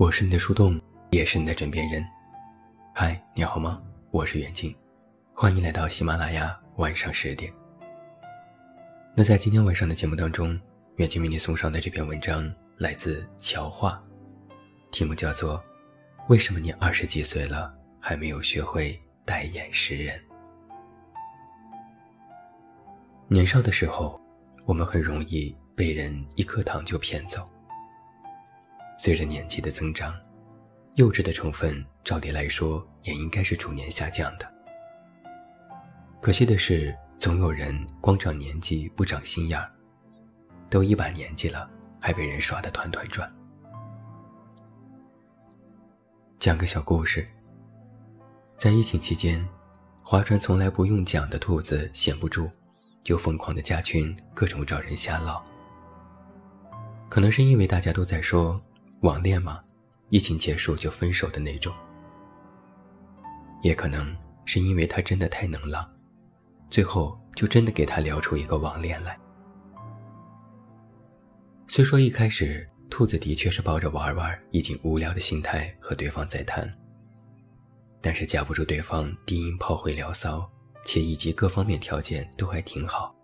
[0.00, 2.02] 我是你的树洞，也是你的枕边人。
[2.94, 3.82] 嗨，你好吗？
[4.10, 4.74] 我是远近，
[5.34, 7.52] 欢迎来到喜马拉雅晚上十点。
[9.14, 10.58] 那在今天晚上的节目当中，
[10.96, 14.02] 远近为你送上的这篇文章来自乔画，
[14.90, 15.58] 题目叫做
[16.30, 20.18] 《为什么你二十几岁了还没有学会戴眼识人》。
[23.28, 24.18] 年少的时候，
[24.64, 27.46] 我们很容易被人一颗糖就骗走。
[29.02, 30.14] 随着年纪的增长，
[30.96, 34.46] 幼稚的成分照理来说也应该是逐年下降的。
[36.20, 39.70] 可惜的是，总有人光长年纪不长心眼儿，
[40.68, 41.66] 都一把年纪了，
[41.98, 43.26] 还被人耍得团团转。
[46.38, 47.26] 讲个小故事，
[48.58, 49.42] 在疫情期间，
[50.02, 52.50] 划船从来不用桨的兔子闲不住，
[53.02, 55.42] 就疯狂的加群，各种找人瞎唠。
[57.08, 58.54] 可能是因为大家都在说。
[59.00, 59.62] 网恋吗？
[60.10, 61.74] 疫情结束就分手的那种。
[63.62, 65.82] 也可能是因为他真的太能浪，
[66.68, 69.18] 最后就真的给他聊出一个网恋来。
[71.66, 76.70] 虽说一开始兔子的确是抱着玩玩、已经无聊的心态和对方在谈，
[78.02, 80.46] 但是架不住对方低音炮会聊骚，
[80.84, 83.14] 且以及各方面条件都还挺好。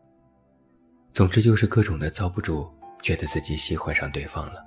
[1.12, 4.64] 总之就是各种的遭不住，觉得自己喜欢上对方了。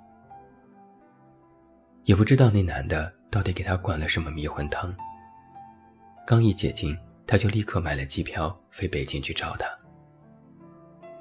[2.09, 4.91] 也不知道那男的到底给他灌了什么迷魂汤。
[6.25, 9.67] 刚一解禁，他就立刻买了机票飞北京去找他。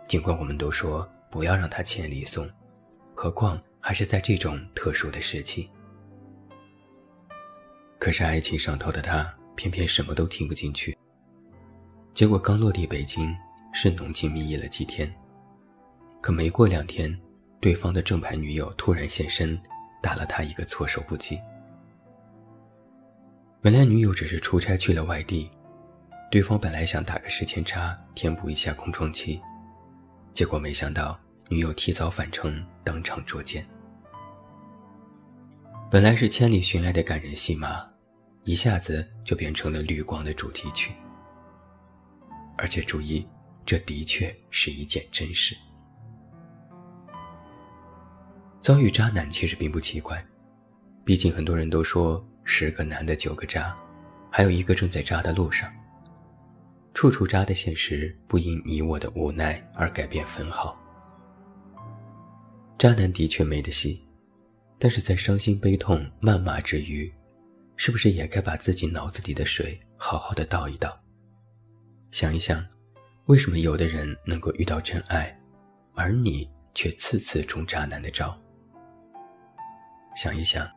[0.07, 2.49] 尽管我们都说不要让他千里送，
[3.15, 5.71] 何况还是在这种特殊的时期。
[7.99, 10.97] 可是爱情上头的他偏偏什么都听不进去。
[12.15, 13.37] 结果刚落地北京，
[13.75, 15.15] 是浓情蜜意了几天，
[16.23, 17.15] 可没过两天，
[17.61, 19.61] 对方的正牌女友突然现身。
[20.01, 21.41] 打了他一个措手不及。
[23.61, 25.51] 本来女友只是出差去了外地，
[26.31, 29.41] 对方本来想打个时间差填补一下空窗期，
[30.33, 33.65] 结果没想到女友提早返程，当场捉奸。
[35.91, 37.85] 本来是千里寻来的感人戏码，
[38.45, 40.93] 一下子就变成了绿光的主题曲。
[42.57, 43.27] 而且注意，
[43.65, 45.57] 这的确是一件真事。
[48.69, 50.23] 遭遇渣男其实并不奇怪，
[51.03, 53.75] 毕竟很多人都说十个男的九个渣，
[54.31, 55.73] 还有一个正在渣的路上。
[56.93, 60.79] 处处渣的现实不因你我的无奈而改变分毫。
[62.77, 64.07] 渣男的确没得戏，
[64.79, 67.11] 但是在伤心悲痛谩骂之余，
[67.75, 70.95] 是不是也该把自己脑子里的水好好的倒一倒，
[72.11, 72.63] 想一想，
[73.29, 75.35] 为什么有的人能够遇到真爱，
[75.95, 78.39] 而你却次次中渣男的招？
[80.21, 80.69] 想一想，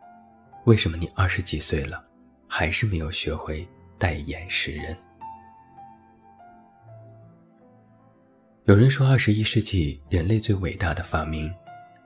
[0.66, 2.03] 为什么你二十几岁了，
[2.47, 4.96] 还是没有学会戴眼识人？
[8.66, 11.52] 有人说，二十一世纪人类最伟大的发明，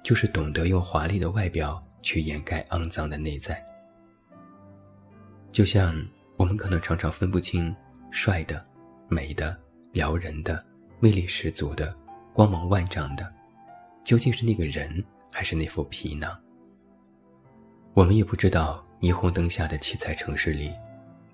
[0.02, 3.62] 就是懂得用华丽的外表去掩盖肮脏的内在。
[5.52, 5.94] 就像
[6.38, 7.76] 我们可能常常分不清，
[8.12, 8.64] 帅的、
[9.10, 9.60] 美的、
[9.92, 10.58] 撩人的、
[11.02, 11.90] 魅力十足的、
[12.32, 13.28] 光芒万丈的，
[14.06, 16.34] 究竟是那个人，还是那副皮囊？
[17.96, 20.70] 我们也不知道霓虹灯下的七彩城市里，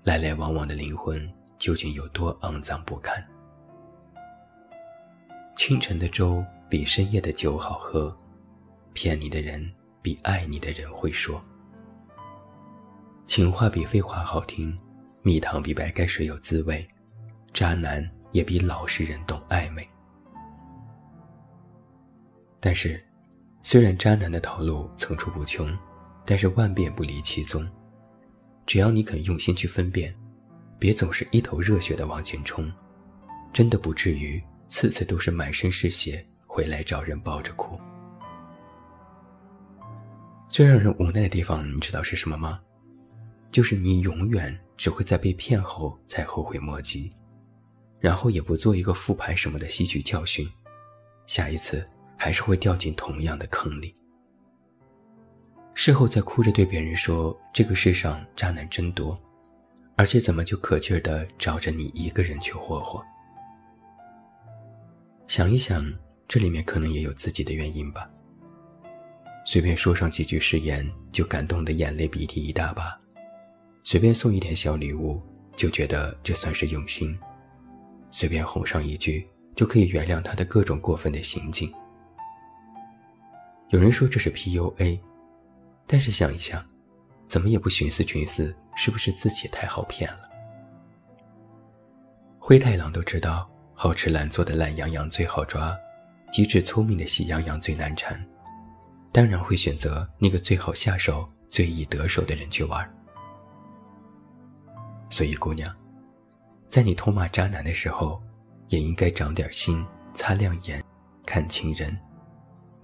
[0.04, 1.28] 来来往往的灵魂
[1.58, 3.20] 究竟有多肮脏不堪。
[5.56, 8.16] 清晨的粥比深夜的酒好喝，
[8.92, 9.68] 骗你的人
[10.00, 11.42] 比爱你的人会说。
[13.26, 14.78] 情话比废话好听，
[15.22, 16.80] 蜜糖比白开水有滋味，
[17.52, 19.84] 渣男也比老实人懂暧昧。
[22.60, 23.04] 但是，
[23.64, 25.76] 虽然渣男的套路层出不穷。
[26.24, 27.68] 但是万变不离其宗，
[28.66, 30.14] 只要你肯用心去分辨，
[30.78, 32.72] 别总是一头热血的往前冲，
[33.52, 37.78] 真的不至于次次都是满身是血回来找人抱着哭。
[40.48, 42.60] 最让人无奈的地方，你知道是什么吗？
[43.50, 47.10] 就是你永远只会在被骗后才后悔莫及，
[48.00, 50.48] 然后也不做一个复盘什么的吸取教训，
[51.26, 51.82] 下一次
[52.16, 53.94] 还是会掉进同样的坑里。
[55.74, 59.16] 事后再哭着对别人说：“这个世上渣男真多，
[59.96, 63.02] 而且怎么就可劲儿的找着你一个人去霍霍？”
[65.26, 65.84] 想一想，
[66.28, 68.06] 这里面可能也有自己的原因吧。
[69.46, 72.84] 随便说上几句誓言，就感动的眼泪鼻涕一大把；
[73.82, 75.20] 随便送一点小礼物，
[75.56, 77.16] 就觉得这算是用心；
[78.10, 79.26] 随便哄上一句，
[79.56, 81.72] 就可以原谅他的各种过分的行径。
[83.70, 85.00] 有人说这是 PUA。
[85.86, 86.64] 但是想一想，
[87.28, 90.28] 怎么也不寻思寻思，是不是自己太好骗了？
[92.38, 95.76] 灰太狼都知道，好吃懒做的懒羊羊最好抓，
[96.30, 98.22] 机智聪明的喜羊羊最难缠，
[99.12, 102.88] 当然会选择那个最好下手、最易得手的人去玩。
[105.10, 105.70] 所以，姑娘，
[106.68, 108.20] 在你痛骂渣男的时候，
[108.68, 109.84] 也应该长点心，
[110.14, 110.82] 擦亮眼，
[111.26, 111.96] 看清人，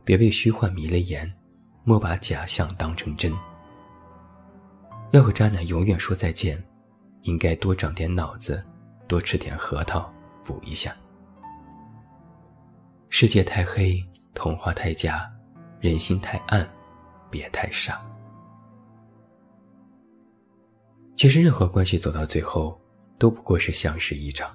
[0.05, 1.33] 别被虚幻迷了眼，
[1.88, 3.32] 莫把假象当成真。
[5.12, 6.62] 要和渣男永远说再见，
[7.23, 8.61] 应该多长点脑子，
[9.06, 10.12] 多吃点核桃
[10.44, 10.94] 补一下。
[13.08, 15.32] 世界太黑，童话太假，
[15.81, 16.69] 人心太暗，
[17.31, 18.02] 别太傻。
[21.17, 22.79] 其实，任何关系走到最后，
[23.19, 24.55] 都不过是相识一场。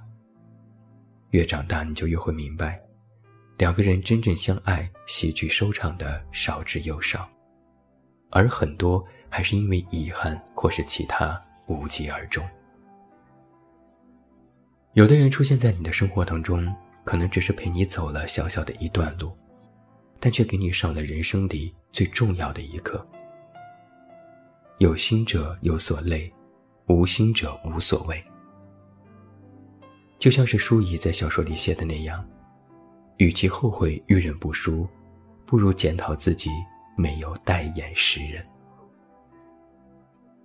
[1.32, 2.80] 越长大，你就越会明白，
[3.58, 7.30] 两个人真正相爱、喜剧收场的少之又少，
[8.32, 12.46] 而很多还是因为遗憾或是其他无疾而终。
[14.94, 16.74] 有的人出现在你的生活当中，
[17.04, 19.34] 可能只是陪你走了小小的一段路，
[20.20, 23.04] 但却给你上了人生里最重要的一课。
[24.80, 26.32] 有心者有所累。
[26.88, 28.22] 无心者无所谓，
[30.20, 32.24] 就像是舒怡在小说里写的那样，
[33.18, 34.88] 与其后悔遇人不淑，
[35.46, 36.50] 不如检讨自己
[36.96, 38.44] 没有代言识人。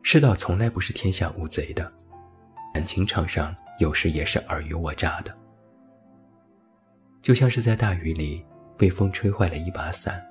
[0.02, 1.90] 世道从来不是天下无贼的，
[2.72, 5.34] 感情场上有时也是尔虞我诈的。
[7.20, 8.44] 就像是在大雨里
[8.76, 10.24] 被风吹坏了一把伞，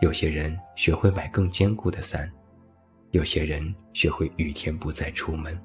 [0.00, 2.30] 有些人学会买更坚固的伞。
[3.12, 5.58] 有些人学会雨天不再出门。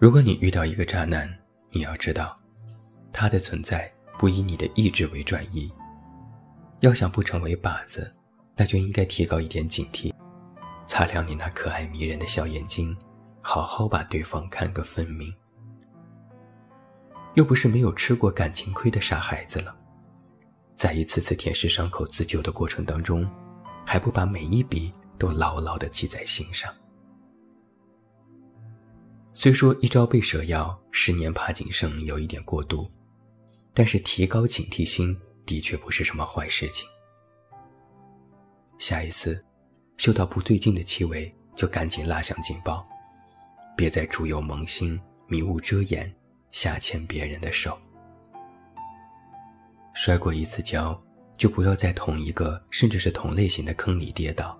[0.00, 1.32] 如果你遇到一个渣男，
[1.70, 2.36] 你要知道，
[3.12, 5.70] 他的存在不以你的意志为转移。
[6.80, 8.12] 要想不成为靶子，
[8.56, 10.12] 那就应该提高一点警惕，
[10.86, 12.96] 擦亮你那可爱迷人的小眼睛，
[13.40, 15.34] 好好把对方看个分明。
[17.34, 19.76] 又不是没有吃过感情亏的傻孩子了，
[20.74, 23.28] 在一次次舔舐伤口自救的过程当中。
[23.82, 26.72] 还不把每一笔都牢牢地记在心上。
[29.34, 32.88] 虽说一朝被蛇咬，十年怕井绳有一点过度，
[33.72, 36.88] 但是提高警惕心的确不是什么坏事情。
[38.78, 39.44] 下一次
[39.96, 42.82] 嗅到不对劲的气味，就赶紧拉响警报，
[43.76, 46.12] 别再猪油蒙心、迷雾遮眼，
[46.50, 47.78] 下牵别人的手。
[49.94, 51.00] 摔过一次跤。
[51.40, 54.58] 就不要在同一个甚至是同类型的坑里跌倒，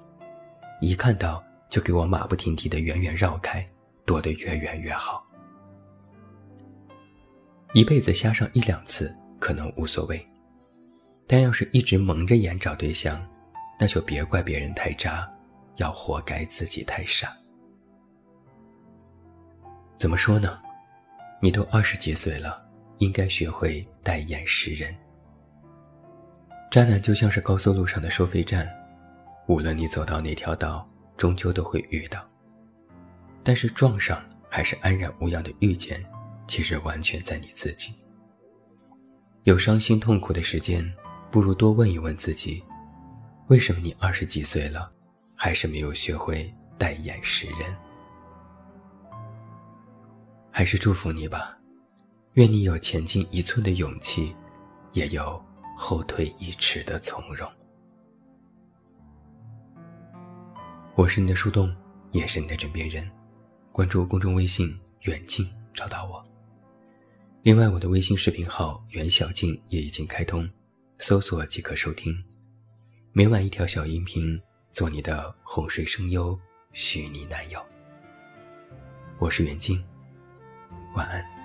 [0.81, 3.63] 一看到就给我马不停蹄的远远绕开，
[4.07, 5.23] 躲得越远越好。
[7.73, 10.21] 一辈子瞎上一两次可能无所谓，
[11.27, 13.25] 但要是一直蒙着眼找对象，
[13.79, 15.29] 那就别怪别人太渣，
[15.77, 17.33] 要活该自己太傻。
[19.97, 20.61] 怎么说呢？
[21.41, 22.57] 你都二十几岁了，
[22.99, 24.93] 应该学会戴眼识人。
[26.71, 28.69] 渣男就像是高速路上的收费站，
[29.47, 32.27] 无论你走到哪条道，终究都会遇到。
[33.45, 36.03] 但是撞上还是安然无恙的遇见，
[36.51, 37.95] 其实完全在你自己。
[39.45, 40.85] 有伤心痛苦的时间，
[41.31, 42.61] 不如多问一问自己：
[43.47, 44.91] 为什么你二十几岁了，
[45.37, 47.73] 还是没有学会戴眼识人？
[50.51, 51.57] 还是祝福你吧，
[52.33, 54.35] 愿你有前进一寸的勇气，
[54.93, 55.41] 也有。
[55.77, 57.51] 后退一尺的从容。
[60.95, 61.75] 我是你的树洞，
[62.11, 63.11] 也是你的枕边人。
[63.73, 64.79] 关注公众微信
[65.09, 66.23] “远近”，找到我。
[67.43, 70.47] 另外，我的微信视频号“袁小静”也已经开通，
[70.99, 72.15] 搜索即可收听。
[73.13, 74.39] 每晚一条小音频，
[74.71, 76.39] 做你的哄睡声优，
[76.75, 77.59] 虚拟男友。
[79.19, 79.83] 我是袁静，
[80.95, 81.40] 晚安。